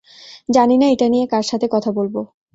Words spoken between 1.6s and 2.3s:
কথা বলব।